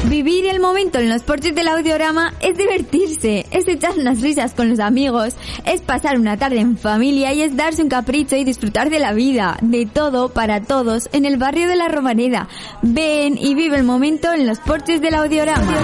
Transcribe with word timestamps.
Vivir 0.06 0.46
el 0.46 0.60
momento 0.60 0.98
en 0.98 1.10
los 1.10 1.22
porches 1.22 1.54
del 1.54 1.68
audiorama 1.68 2.32
es 2.40 2.56
divertirse, 2.56 3.44
es 3.50 3.68
echar 3.68 3.98
unas 3.98 4.22
risas 4.22 4.54
con 4.54 4.70
los 4.70 4.80
amigos, 4.80 5.34
es 5.66 5.82
pasar 5.82 6.18
una 6.18 6.38
tarde 6.38 6.60
en 6.60 6.78
familia 6.78 7.34
y 7.34 7.42
es 7.42 7.54
darse 7.56 7.82
un 7.82 7.90
capricho 7.90 8.36
y 8.36 8.44
disfrutar 8.44 8.88
de 8.88 9.00
la 9.00 9.12
vida, 9.12 9.58
de 9.60 9.84
todo 9.84 10.30
para 10.30 10.62
todos 10.62 11.10
en 11.12 11.26
el 11.26 11.36
barrio 11.36 11.68
de 11.68 11.76
la 11.76 11.88
Romareda. 11.88 12.48
Ven 12.80 13.36
y 13.36 13.54
vive 13.54 13.76
el 13.76 13.84
momento 13.84 14.32
en 14.32 14.46
los 14.46 14.58
porches 14.60 15.02
del 15.02 15.14
audiorama. 15.14 15.76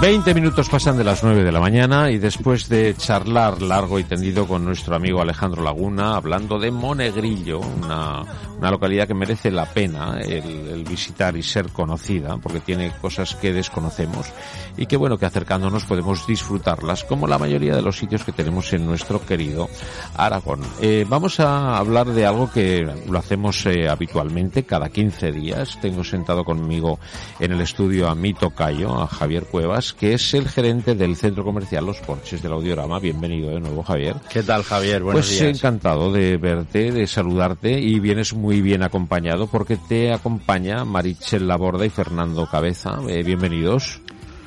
20 0.00 0.32
minutos 0.32 0.68
pasan 0.68 0.96
de 0.96 1.02
las 1.02 1.24
9 1.24 1.42
de 1.42 1.50
la 1.50 1.58
mañana 1.58 2.08
y 2.12 2.18
después 2.18 2.68
de 2.68 2.94
charlar 2.96 3.60
largo 3.60 3.98
y 3.98 4.04
tendido 4.04 4.46
con 4.46 4.64
nuestro 4.64 4.94
amigo 4.94 5.20
Alejandro 5.20 5.64
Laguna, 5.64 6.14
hablando 6.14 6.60
de 6.60 6.70
Monegrillo, 6.70 7.58
una, 7.58 8.22
una 8.58 8.70
localidad 8.70 9.06
que 9.06 9.14
merece 9.14 9.50
la 9.50 9.66
pena 9.66 10.18
el, 10.20 10.84
visitar 10.84 11.36
y 11.36 11.42
ser 11.42 11.70
conocida, 11.70 12.36
porque 12.38 12.60
tiene 12.60 12.92
cosas 13.00 13.34
que 13.34 13.52
desconocemos 13.52 14.26
y 14.76 14.86
que 14.86 14.96
bueno, 14.96 15.18
que 15.18 15.26
acercándonos 15.26 15.84
podemos 15.84 16.26
disfrutarlas, 16.26 17.04
como 17.04 17.26
la 17.26 17.38
mayoría 17.38 17.74
de 17.74 17.82
los 17.82 17.98
sitios 17.98 18.24
que 18.24 18.32
tenemos 18.32 18.72
en 18.72 18.86
nuestro 18.86 19.24
querido 19.24 19.68
Aragón. 20.16 20.60
Eh, 20.80 21.06
vamos 21.08 21.40
a 21.40 21.76
hablar 21.76 22.06
de 22.06 22.26
algo 22.26 22.50
que 22.50 22.88
lo 23.08 23.18
hacemos 23.18 23.64
eh, 23.66 23.88
habitualmente, 23.88 24.64
cada 24.64 24.88
15 24.88 25.32
días. 25.32 25.78
Tengo 25.80 26.04
sentado 26.04 26.44
conmigo 26.44 26.98
en 27.38 27.52
el 27.52 27.60
estudio 27.60 28.08
a 28.08 28.14
mi 28.14 28.34
tocayo, 28.34 29.02
a 29.02 29.06
Javier 29.06 29.44
Cuevas, 29.44 29.87
que 29.92 30.14
es 30.14 30.34
el 30.34 30.48
gerente 30.48 30.94
del 30.94 31.16
centro 31.16 31.44
comercial 31.44 31.86
Los 31.86 31.98
Porches 31.98 32.42
del 32.42 32.52
Audiorama. 32.52 32.98
Bienvenido 32.98 33.50
de 33.50 33.60
nuevo, 33.60 33.82
Javier. 33.82 34.16
¿Qué 34.30 34.42
tal, 34.42 34.62
Javier? 34.62 35.02
Buenos 35.02 35.26
pues 35.26 35.40
días. 35.40 35.56
encantado 35.56 36.12
de 36.12 36.36
verte, 36.36 36.92
de 36.92 37.06
saludarte 37.06 37.78
y 37.78 37.98
vienes 38.00 38.34
muy 38.34 38.60
bien 38.60 38.82
acompañado 38.82 39.46
porque 39.46 39.76
te 39.76 40.12
acompaña 40.12 40.84
Marichel 40.84 41.46
Laborda 41.46 41.86
y 41.86 41.90
Fernando 41.90 42.46
Cabeza. 42.46 42.98
Eh, 43.08 43.22
bienvenidos. 43.22 44.00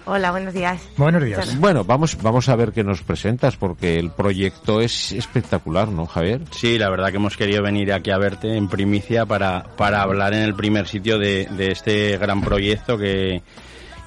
Hola, 0.05 0.31
buenos 0.31 0.53
días. 0.53 0.81
Buenos 0.97 1.23
días. 1.23 1.59
Bueno, 1.59 1.83
vamos, 1.83 2.17
vamos 2.21 2.49
a 2.49 2.55
ver 2.55 2.71
qué 2.71 2.83
nos 2.83 3.03
presentas 3.03 3.55
porque 3.55 3.99
el 3.99 4.09
proyecto 4.09 4.81
es 4.81 5.11
espectacular, 5.11 5.89
¿no, 5.89 6.07
Javier? 6.07 6.41
Sí, 6.51 6.79
la 6.79 6.89
verdad 6.89 7.11
que 7.11 7.17
hemos 7.17 7.37
querido 7.37 7.61
venir 7.61 7.93
aquí 7.93 8.09
a 8.09 8.17
verte 8.17 8.57
en 8.57 8.67
primicia 8.67 9.25
para, 9.25 9.63
para 9.77 10.01
hablar 10.01 10.33
en 10.33 10.41
el 10.41 10.55
primer 10.55 10.87
sitio 10.87 11.19
de, 11.19 11.47
de 11.51 11.71
este 11.71 12.17
gran 12.17 12.41
proyecto 12.41 12.97
que, 12.97 13.43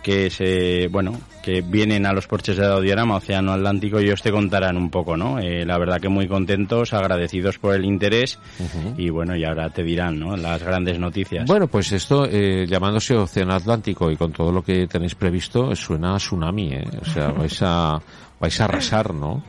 que 0.04 0.28
se, 0.28 0.86
bueno, 0.88 1.18
que 1.42 1.62
vienen 1.62 2.04
a 2.04 2.12
los 2.12 2.26
porches 2.26 2.58
de 2.58 2.66
Audiorama, 2.66 3.16
Océano 3.16 3.52
Atlántico, 3.52 3.98
y 3.98 4.04
ellos 4.04 4.20
te 4.22 4.30
contarán 4.30 4.76
un 4.76 4.90
poco, 4.90 5.16
¿no? 5.16 5.38
Eh, 5.38 5.64
la 5.64 5.78
verdad 5.78 5.98
que 5.98 6.10
muy 6.10 6.28
contentos, 6.28 6.92
agradecidos 6.92 7.58
por 7.58 7.74
el 7.74 7.86
interés, 7.86 8.38
uh 8.60 8.62
-huh. 8.62 8.94
y 8.98 9.08
bueno, 9.08 9.34
y 9.34 9.44
ahora 9.44 9.70
te 9.70 9.82
dirán, 9.82 10.20
¿no? 10.20 10.36
Las 10.36 10.62
grandes 10.62 10.98
noticias. 10.98 11.46
Bueno, 11.46 11.66
pues 11.68 11.90
esto, 11.92 12.26
eh, 12.30 12.66
llamándose 12.68 13.16
Océano 13.16 13.54
Atlántico 13.54 14.10
y 14.10 14.16
con 14.16 14.30
todo 14.30 14.52
lo 14.52 14.62
que 14.62 14.86
tenéis 14.86 15.14
previsto, 15.14 15.74
suena 15.74 16.14
a 16.14 16.18
tsunami, 16.18 16.74
¿eh? 16.74 16.84
O 17.00 17.04
sea, 17.06 17.28
vais 17.28 17.58
a, 17.62 17.98
vais 18.38 18.60
a 18.60 18.64
arrasar, 18.64 19.14
¿no? 19.14 19.42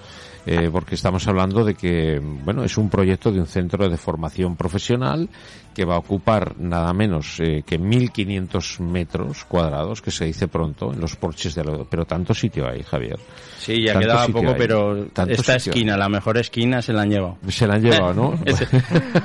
Eh, 0.46 0.70
porque 0.72 0.94
estamos 0.94 1.28
hablando 1.28 1.64
de 1.64 1.74
que, 1.74 2.20
bueno, 2.22 2.64
es 2.64 2.78
un 2.78 2.90
proyecto 2.90 3.32
de 3.32 3.40
un 3.40 3.48
centro 3.48 3.90
de 3.90 3.98
formación 3.98 4.56
profesional 4.56 5.28
que 5.74 5.86
va 5.86 5.96
a 5.96 5.98
ocupar 5.98 6.56
nada 6.60 6.94
menos 6.94 7.40
eh, 7.40 7.64
que 7.66 7.80
1.500 7.80 8.80
metros 8.80 9.44
cuadrados, 9.46 10.04
que 10.04 10.12
se 10.12 10.26
dice 10.26 10.48
pronto, 10.48 10.94
en 10.94 11.02
los 11.02 11.16
porches 11.16 11.56
de 11.56 11.64
la... 11.64 11.84
Pero 11.90 12.06
tanto 12.06 12.34
sitio 12.34 12.70
hay, 12.70 12.84
Javier. 12.84 13.18
Sí, 13.58 13.82
ya 13.82 13.98
quedaba 13.98 14.28
poco, 14.28 14.50
hay. 14.50 14.56
pero 14.56 15.08
tanto 15.08 15.34
esta 15.34 15.56
esquina, 15.56 15.94
hay. 15.94 16.00
la 16.00 16.10
mejor 16.10 16.38
esquina, 16.38 16.82
se 16.82 16.94
la 16.94 17.02
han 17.02 17.10
llevado. 17.10 17.38
Se 17.48 17.66
la 17.66 17.74
han 17.74 17.82
llevado, 17.82 18.14
¿no? 18.14 18.40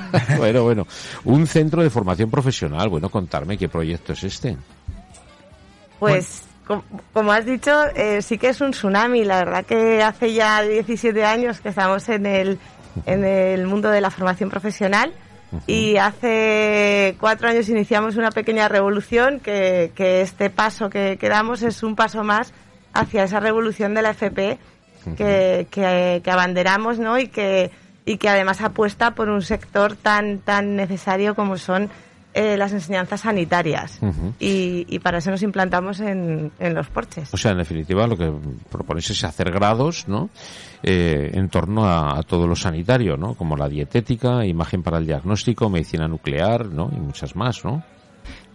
bueno, 0.37 0.63
bueno. 0.63 0.87
Un 1.25 1.45
centro 1.45 1.83
de 1.83 1.89
formación 1.91 2.31
profesional. 2.31 2.89
Bueno, 2.89 3.09
contarme 3.09 3.57
qué 3.57 3.69
proyecto 3.69 4.13
es 4.13 4.23
este. 4.23 4.57
Pues... 5.99 6.41
Bueno 6.41 6.50
como 7.13 7.31
has 7.31 7.45
dicho, 7.45 7.71
eh, 7.95 8.21
sí 8.21 8.37
que 8.37 8.49
es 8.49 8.61
un 8.61 8.71
tsunami. 8.71 9.25
La 9.25 9.39
verdad 9.39 9.65
que 9.65 10.01
hace 10.01 10.33
ya 10.33 10.61
17 10.61 11.23
años 11.25 11.61
que 11.61 11.69
estamos 11.69 12.07
en 12.09 12.25
el, 12.25 12.59
en 13.05 13.23
el 13.23 13.67
mundo 13.67 13.89
de 13.89 14.01
la 14.01 14.09
formación 14.09 14.49
profesional 14.49 15.11
uh 15.51 15.57
-huh. 15.57 15.61
y 15.67 15.97
hace 15.97 17.15
cuatro 17.19 17.49
años 17.49 17.69
iniciamos 17.69 18.15
una 18.15 18.31
pequeña 18.31 18.67
revolución 18.67 19.39
que, 19.39 19.91
que 19.95 20.21
este 20.21 20.49
paso 20.49 20.89
que, 20.89 21.17
que, 21.17 21.29
damos 21.29 21.61
es 21.61 21.83
un 21.83 21.95
paso 21.95 22.23
más 22.23 22.53
hacia 22.93 23.23
esa 23.23 23.39
revolución 23.39 23.93
de 23.93 24.01
la 24.01 24.11
FP 24.11 24.57
que, 25.17 25.67
que, 25.71 26.21
que, 26.23 26.31
abanderamos 26.31 26.99
¿no? 26.99 27.17
y, 27.17 27.27
que, 27.27 27.71
y 28.05 28.17
que 28.17 28.29
además 28.29 28.61
apuesta 28.61 29.11
por 29.11 29.29
un 29.29 29.41
sector 29.41 29.95
tan, 29.95 30.39
tan 30.39 30.75
necesario 30.75 31.33
como 31.35 31.57
son 31.57 31.89
eh, 32.33 32.55
las 32.57 32.71
enseñanzas 32.71 33.21
sanitarias 33.21 33.99
uh 34.01 34.07
-huh. 34.07 34.33
y, 34.39 34.85
y, 34.87 34.99
para 34.99 35.17
eso 35.17 35.31
nos 35.31 35.41
implantamos 35.43 35.99
en, 35.99 36.51
en, 36.59 36.73
los 36.73 36.87
porches. 36.87 37.33
O 37.33 37.37
sea, 37.37 37.51
en 37.51 37.57
definitiva, 37.57 38.07
lo 38.07 38.17
que 38.17 38.31
proponéis 38.69 39.09
es 39.09 39.23
hacer 39.23 39.51
grados, 39.51 40.07
¿no? 40.07 40.29
Eh, 40.83 41.31
en 41.33 41.49
torno 41.49 41.85
a, 41.85 42.17
a, 42.17 42.23
todo 42.23 42.47
lo 42.47 42.55
sanitario, 42.55 43.17
¿no? 43.17 43.33
Como 43.35 43.57
la 43.57 43.67
dietética, 43.67 44.45
imagen 44.45 44.81
para 44.81 44.97
el 44.97 45.05
diagnóstico, 45.05 45.69
medicina 45.69 46.07
nuclear, 46.07 46.67
¿no? 46.67 46.89
Y 46.95 46.99
muchas 46.99 47.35
más, 47.35 47.65
¿no? 47.65 47.83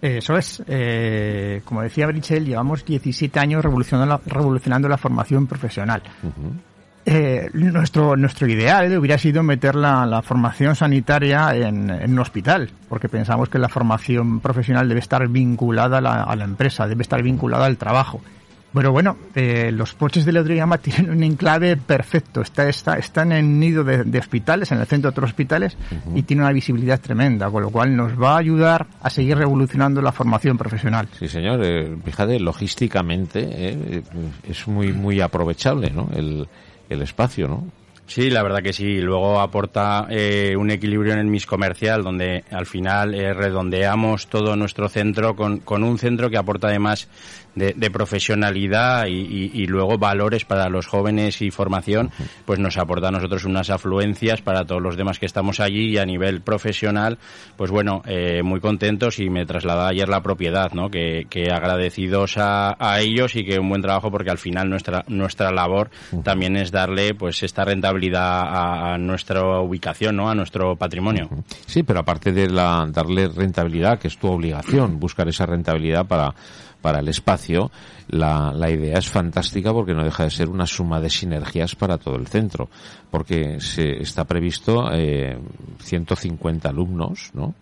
Eso 0.01 0.37
es. 0.37 0.63
Eh, 0.67 1.63
como 1.65 1.83
decía 1.83 2.07
Brichel, 2.07 2.45
llevamos 2.45 2.85
17 2.85 3.39
años 3.41 3.65
revolucionando 3.65 4.07
la, 4.07 4.21
revolucionando 4.27 4.89
la 4.89 4.99
formación 4.99 5.47
profesional. 5.47 6.03
Uh 6.23 6.27
-huh. 6.27 6.76
Eh, 7.09 7.51
nuestro, 7.53 8.17
nuestro 8.17 8.49
ideal 8.49 8.99
hubiera 8.99 9.17
sido 9.17 9.45
meter 9.45 9.77
la, 9.77 10.05
la 10.07 10.23
formación 10.23 10.75
sanitaria 10.75 11.55
en, 11.55 11.89
en, 11.89 12.11
un 12.11 12.19
hospital, 12.19 12.69
porque 12.89 13.09
pensamos 13.09 13.49
que 13.49 13.61
la 13.61 13.69
formación 13.69 14.41
profesional 14.41 14.89
debe 14.89 14.99
estar 14.99 15.29
vinculada 15.29 15.99
a 15.99 16.01
la, 16.01 16.23
a 16.25 16.35
la 16.35 16.43
empresa, 16.43 16.89
debe 16.89 17.03
estar 17.03 17.23
vinculada 17.23 17.67
al 17.67 17.77
trabajo. 17.77 18.21
Pero 18.75 18.93
bueno, 18.93 19.17
eh, 19.35 19.71
los 19.73 19.95
porches 19.95 20.25
de 20.25 20.33
Leodriama 20.33 20.79
tienen 20.83 21.11
un 21.11 21.23
enclave 21.23 21.77
perfecto. 21.77 22.41
Está, 22.41 22.69
está, 22.69 22.99
están 22.99 23.31
en 23.31 23.61
nido 23.61 23.85
de, 23.85 24.03
de, 24.03 24.19
hospitales, 24.19 24.73
en 24.73 24.81
el 24.81 24.87
centro 24.87 25.11
de 25.11 25.13
otros 25.13 25.31
hospitales, 25.31 25.79
uh 25.93 26.11
-huh. 26.11 26.19
y 26.19 26.25
tiene 26.25 26.43
una 26.43 26.53
visibilidad 26.53 27.01
tremenda, 27.01 27.49
con 27.51 27.63
lo 27.63 27.71
cual 27.71 27.97
nos 27.97 28.21
va 28.21 28.35
a 28.35 28.39
ayudar 28.39 28.87
a 29.01 29.11
seguir 29.11 29.39
revolucionando 29.39 30.03
la 30.03 30.11
formación 30.11 30.59
profesional. 30.59 31.09
Sí, 31.19 31.29
señor. 31.29 31.61
Eh, 31.63 31.97
fíjate, 32.05 32.41
logísticamente 32.41 33.47
eh, 33.49 34.03
es 34.43 34.67
muy, 34.67 34.93
muy 34.93 35.21
aprovechable, 35.21 35.91
¿no? 35.91 36.11
El, 36.13 36.49
el 36.89 37.03
espacio, 37.03 37.49
¿no? 37.49 37.67
Sí, 38.07 38.31
la 38.31 38.43
verdad 38.43 38.63
que 38.63 38.73
sí. 38.73 39.01
Luego 39.01 39.41
aporta 39.41 40.07
eh, 40.09 40.55
un 40.57 40.71
equilibrio 40.71 41.13
en 41.13 41.19
el 41.19 41.27
MIS 41.27 41.47
comercial, 41.47 42.05
donde 42.05 42.45
al 42.51 42.67
final 42.67 43.15
eh, 43.15 43.35
redondeamos 43.35 44.29
todo 44.29 44.55
nuestro 44.55 44.89
centro 44.89 45.35
con, 45.35 45.59
con, 45.59 45.83
un 45.83 45.99
centro 45.99 46.31
que 46.31 46.37
aporta 46.37 46.69
además 46.69 47.09
de, 47.57 47.73
de 47.75 47.91
profesionalidad 47.91 49.07
y, 49.07 49.15
y, 49.15 49.51
y, 49.53 49.67
luego 49.67 49.99
valores 49.99 50.45
para 50.45 50.69
los 50.69 50.87
jóvenes 50.87 51.43
y 51.43 51.51
formación, 51.51 52.11
pues 52.45 52.61
nos 52.61 52.77
aporta 52.77 53.09
a 53.09 53.11
nosotros 53.11 53.45
unas 53.45 53.71
afluencias 53.71 54.43
para 54.43 54.65
todos 54.65 54.83
los 54.83 54.97
demás 54.97 55.19
que 55.19 55.27
estamos 55.27 55.59
allí 55.59 55.89
y 55.89 55.99
a 55.99 56.05
nivel 56.05 56.43
profesional, 56.43 57.19
pues 57.57 57.71
bueno, 57.71 58.03
eh, 58.07 58.43
muy 58.45 58.61
contentos 58.61 59.19
y 59.19 59.31
me 59.31 59.47
trasladaba 59.47 59.89
ayer 59.89 60.09
la 60.09 60.23
propiedad, 60.23 60.73
¿no? 60.73 60.91
Que, 60.91 61.27
que 61.29 61.51
agradecidos 61.51 62.37
a, 62.37 62.77
a, 62.79 63.01
ellos 63.01 63.35
y 63.37 63.45
que 63.45 63.59
un 63.59 63.69
buen 63.69 63.83
trabajo 63.83 64.11
porque 64.11 64.31
al 64.31 64.39
final 64.39 64.69
nuestra, 64.69 65.05
nuestra 65.09 65.51
labor 65.51 65.91
también 66.23 66.57
es 66.57 66.71
darle 66.71 67.15
pues 67.15 67.43
esta 67.43 67.65
rentabilidad 67.65 68.43
a, 68.43 68.95
a 68.95 68.99
nuestra 68.99 69.61
ubicación, 69.61 70.17
¿no? 70.17 70.29
A 70.29 70.35
nuestro 70.35 70.77
patrimonio. 70.77 71.31
Sí, 71.67 71.83
pero 71.83 72.01
aparte 72.01 72.33
de 72.33 72.51
la, 72.51 72.87
darle 72.91 73.29
rentabilidad, 73.29 73.99
que 73.99 74.09
es 74.09 74.19
tu 74.19 74.29
obligación, 74.29 75.01
buscar 75.01 75.27
esa 75.29 75.47
rentabilidad 75.47 76.07
para 76.07 76.35
para 76.87 77.01
el 77.01 77.09
espacio, 77.09 77.73
la, 78.11 78.53
la 78.55 78.71
idea 78.71 78.97
es 78.97 79.11
fantástica 79.11 79.73
porque 79.73 79.93
no 79.93 80.05
deja 80.05 80.23
de 80.23 80.31
ser 80.31 80.49
una 80.49 80.69
suma 80.69 81.01
de 81.01 81.11
sinergias 81.11 81.75
para 81.75 81.99
todo 81.99 82.15
el 82.15 82.29
centro, 82.29 82.69
porque 83.11 83.59
se 83.59 84.01
está 84.01 84.23
previsto 84.23 84.89
eh, 84.93 85.37
150 85.81 86.69
alumnos, 86.69 87.33
¿no? 87.35 87.57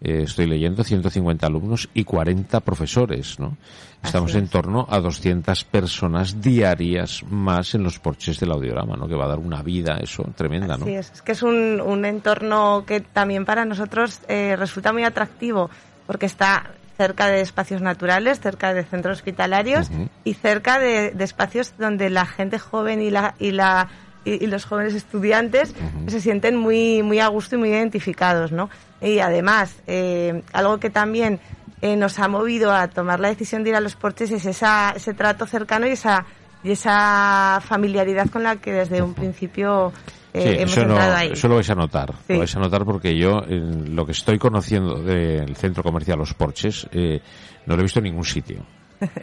Eh, 0.00 0.22
estoy 0.22 0.46
leyendo 0.46 0.84
150 0.84 1.48
alumnos 1.48 1.88
y 1.94 2.04
40 2.04 2.60
profesores, 2.60 3.40
¿no? 3.40 3.56
Estamos 4.04 4.36
en 4.36 4.46
torno 4.46 4.86
a 4.88 5.00
200 5.00 5.64
personas 5.64 6.40
diarias 6.40 7.24
más 7.28 7.74
en 7.74 7.82
los 7.82 7.98
porches 7.98 8.38
del 8.38 8.52
audiorama, 8.52 8.94
¿no? 8.94 9.08
Que 9.08 9.16
va 9.16 9.24
a 9.24 9.30
dar 9.30 9.40
una 9.40 9.64
vida, 9.64 9.98
eso, 10.00 10.22
tremenda, 10.36 10.76
¿no? 10.76 10.84
Sí, 10.84 10.94
es, 10.94 11.10
es 11.10 11.22
que 11.22 11.32
es 11.32 11.42
un, 11.42 11.80
un 11.80 12.04
entorno 12.04 12.84
que 12.86 13.00
también 13.00 13.44
para 13.44 13.64
nosotros 13.64 14.20
eh, 14.28 14.54
resulta 14.54 14.92
muy 14.92 15.02
atractivo 15.02 15.70
porque 16.06 16.26
está 16.26 16.70
cerca 17.00 17.28
de 17.28 17.40
espacios 17.40 17.80
naturales, 17.80 18.40
cerca 18.40 18.74
de 18.74 18.84
centros 18.84 19.16
hospitalarios 19.16 19.90
y 20.22 20.34
cerca 20.34 20.78
de, 20.78 21.12
de 21.12 21.24
espacios 21.24 21.72
donde 21.78 22.10
la 22.10 22.26
gente 22.26 22.58
joven 22.58 23.00
y 23.00 23.08
la 23.08 23.34
y 23.38 23.52
la 23.52 23.88
y, 24.22 24.44
y 24.44 24.46
los 24.46 24.66
jóvenes 24.66 24.92
estudiantes 24.94 25.74
se 26.08 26.20
sienten 26.20 26.56
muy 26.56 27.02
muy 27.02 27.18
a 27.18 27.28
gusto 27.28 27.54
y 27.54 27.58
muy 27.58 27.70
identificados, 27.70 28.52
¿no? 28.52 28.68
Y 29.00 29.20
además 29.20 29.76
eh, 29.86 30.42
algo 30.52 30.76
que 30.78 30.90
también 30.90 31.40
eh, 31.80 31.96
nos 31.96 32.18
ha 32.18 32.28
movido 32.28 32.70
a 32.70 32.88
tomar 32.88 33.18
la 33.18 33.28
decisión 33.28 33.64
de 33.64 33.70
ir 33.70 33.76
a 33.76 33.80
los 33.80 33.96
porches 33.96 34.30
es 34.30 34.44
esa, 34.44 34.92
ese 34.94 35.14
trato 35.14 35.46
cercano 35.46 35.86
y 35.86 35.92
esa 35.92 36.26
y 36.62 36.72
esa 36.72 37.62
familiaridad 37.64 38.28
con 38.28 38.42
la 38.42 38.56
que 38.56 38.74
desde 38.74 39.00
un 39.00 39.14
principio 39.14 39.94
eh, 40.34 40.40
Sí, 40.42 40.48
hemos 40.62 40.72
eso, 40.76 40.86
no, 40.86 40.98
ahí. 40.98 41.30
eso 41.32 41.48
lo 41.48 41.54
vais 41.56 41.70
a 41.70 41.74
notar. 41.74 42.12
Sí. 42.26 42.32
Lo 42.34 42.38
vais 42.40 42.56
a 42.56 42.60
notar 42.60 42.84
porque 42.84 43.16
yo, 43.16 43.42
en 43.48 43.94
lo 43.96 44.04
que 44.06 44.12
estoy 44.12 44.38
conociendo 44.38 45.02
del 45.02 45.56
centro 45.56 45.82
comercial 45.82 46.18
Los 46.18 46.34
Porches, 46.34 46.86
eh, 46.92 47.20
no 47.66 47.74
lo 47.74 47.80
he 47.80 47.84
visto 47.84 47.98
en 48.00 48.04
ningún 48.04 48.24
sitio. 48.24 48.64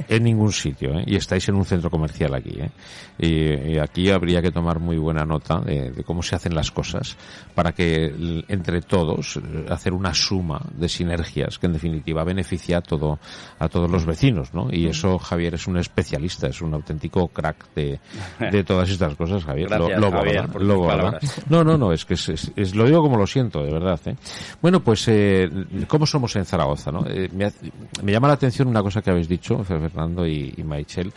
En 0.09 0.23
ningún 0.23 0.51
sitio, 0.51 0.97
¿eh? 0.99 1.03
Y 1.05 1.15
estáis 1.15 1.47
en 1.49 1.55
un 1.55 1.65
centro 1.65 1.89
comercial 1.89 2.33
aquí, 2.33 2.57
¿eh? 2.59 2.69
Y, 3.19 3.73
y 3.73 3.79
aquí 3.79 4.09
habría 4.09 4.41
que 4.41 4.51
tomar 4.51 4.79
muy 4.79 4.97
buena 4.97 5.25
nota 5.25 5.59
de, 5.59 5.91
de 5.91 6.03
cómo 6.03 6.21
se 6.23 6.35
hacen 6.35 6.53
las 6.55 6.71
cosas 6.71 7.15
para 7.55 7.71
que 7.71 8.43
entre 8.47 8.81
todos 8.81 9.37
eh, 9.37 9.65
hacer 9.69 9.93
una 9.93 10.13
suma 10.13 10.61
de 10.75 10.87
sinergias 10.89 11.57
que 11.59 11.65
en 11.67 11.73
definitiva 11.73 12.23
beneficia 12.23 12.77
a 12.77 12.81
todo 12.81 13.19
a 13.59 13.67
todos 13.69 13.89
los 13.89 14.05
vecinos, 14.05 14.53
¿no? 14.53 14.67
Y 14.71 14.87
eso 14.87 15.17
Javier 15.19 15.55
es 15.55 15.67
un 15.67 15.77
especialista, 15.77 16.47
es 16.47 16.61
un 16.61 16.73
auténtico 16.73 17.27
crack 17.27 17.73
de, 17.75 17.99
de 18.51 18.63
todas 18.63 18.89
estas 18.89 19.15
cosas, 19.15 19.43
Javier. 19.43 19.67
Gracias, 19.69 19.99
Javier, 20.17 20.35
Lobo, 20.61 20.87
¿verdad? 20.87 21.11
palabras. 21.11 21.43
No, 21.49 21.63
no, 21.63 21.77
no, 21.77 21.91
es 21.91 22.05
que 22.05 22.13
es, 22.15 22.29
es- 22.29 22.51
es- 22.55 22.75
lo 22.75 22.85
digo 22.85 23.01
como 23.01 23.17
lo 23.17 23.25
siento, 23.27 23.63
de 23.63 23.71
verdad. 23.71 23.99
¿eh? 24.05 24.15
Bueno, 24.61 24.81
pues, 24.83 25.07
eh, 25.07 25.49
¿cómo 25.87 26.05
somos 26.05 26.35
en 26.35 26.45
Zaragoza? 26.45 26.91
¿no? 26.91 27.03
Eh, 27.07 27.29
me, 27.33 27.51
me 28.03 28.11
llama 28.11 28.27
la 28.27 28.35
atención 28.35 28.67
una 28.67 28.81
cosa 28.83 29.01
que 29.01 29.09
habéis 29.09 29.27
dicho, 29.27 29.63
Fernando 29.67 30.25
y, 30.25 30.53
y 30.57 30.63
Maichel, 30.63 31.13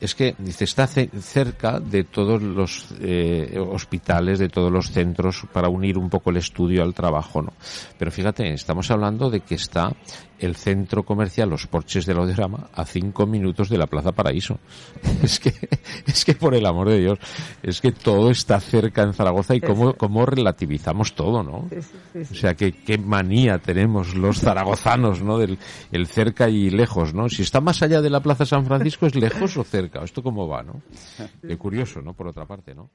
es 0.00 0.14
que 0.14 0.34
dice, 0.38 0.64
está 0.64 0.86
ce- 0.86 1.10
cerca 1.20 1.78
de 1.80 2.04
todos 2.04 2.42
los 2.42 2.86
eh, 3.00 3.58
hospitales, 3.58 4.38
de 4.38 4.48
todos 4.48 4.72
los 4.72 4.90
centros, 4.90 5.44
para 5.52 5.68
unir 5.68 5.98
un 5.98 6.08
poco 6.10 6.30
el 6.30 6.36
estudio 6.38 6.82
al 6.82 6.94
trabajo, 6.94 7.42
¿no? 7.42 7.52
Pero 7.98 8.10
fíjate, 8.10 8.52
estamos 8.52 8.90
hablando 8.90 9.30
de 9.30 9.40
que 9.40 9.54
está 9.54 9.92
el 10.38 10.56
centro 10.56 11.02
comercial 11.02 11.50
Los 11.50 11.66
Porches 11.66 12.06
del 12.06 12.16
Audiorama 12.16 12.68
a 12.72 12.86
cinco 12.86 13.26
minutos 13.26 13.68
de 13.68 13.76
la 13.76 13.86
Plaza 13.86 14.12
Paraíso. 14.12 14.58
Es 15.22 15.38
que, 15.38 15.52
es 16.06 16.24
que 16.24 16.34
por 16.34 16.54
el 16.54 16.64
amor 16.64 16.88
de 16.88 16.98
Dios, 16.98 17.18
es 17.62 17.80
que 17.82 17.92
todo 17.92 18.30
está 18.30 18.58
cerca 18.58 19.02
en 19.02 19.12
Zaragoza 19.12 19.54
y 19.54 19.60
cómo, 19.60 19.92
cómo 19.94 20.24
relativizamos 20.24 21.14
todo, 21.14 21.42
¿no? 21.42 21.68
O 22.30 22.34
sea, 22.34 22.54
que 22.54 22.72
qué 22.72 22.96
manía 22.96 23.58
tenemos 23.58 24.14
los 24.14 24.40
zaragozanos, 24.40 25.20
¿no? 25.22 25.36
Del 25.36 25.58
el 25.92 26.06
cerca 26.06 26.48
y 26.48 26.70
lejos, 26.70 27.12
¿no? 27.12 27.28
Si 27.28 27.42
está 27.42 27.60
más 27.60 27.82
allá 27.82 27.89
de 27.98 28.10
la 28.10 28.20
Plaza 28.20 28.46
San 28.46 28.64
Francisco, 28.64 29.06
¿es 29.06 29.16
lejos 29.16 29.56
o 29.56 29.64
cerca? 29.64 30.04
¿Esto 30.04 30.22
cómo 30.22 30.46
va, 30.46 30.62
no? 30.62 30.82
Qué 31.46 31.58
curioso, 31.58 32.00
¿no? 32.00 32.14
Por 32.14 32.28
otra 32.28 32.46
parte, 32.46 32.74
¿no? 32.74 32.90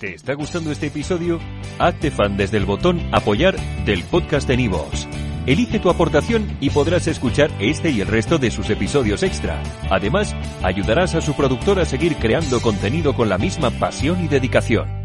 ¿Te 0.00 0.14
está 0.14 0.34
gustando 0.34 0.72
este 0.72 0.88
episodio? 0.88 1.38
Hazte 1.78 2.10
fan 2.10 2.36
desde 2.36 2.56
el 2.56 2.64
botón 2.64 3.00
Apoyar 3.12 3.56
del 3.84 4.02
podcast 4.04 4.48
de 4.48 4.56
Nivos. 4.56 5.06
Elige 5.46 5.78
tu 5.78 5.90
aportación 5.90 6.56
y 6.60 6.70
podrás 6.70 7.06
escuchar 7.06 7.50
este 7.60 7.90
y 7.90 8.00
el 8.00 8.08
resto 8.08 8.38
de 8.38 8.50
sus 8.50 8.70
episodios 8.70 9.22
extra. 9.22 9.62
Además, 9.90 10.34
ayudarás 10.62 11.14
a 11.14 11.20
su 11.20 11.34
productor 11.34 11.78
a 11.78 11.84
seguir 11.84 12.16
creando 12.16 12.60
contenido 12.60 13.14
con 13.14 13.28
la 13.28 13.38
misma 13.38 13.70
pasión 13.70 14.24
y 14.24 14.28
dedicación. 14.28 15.03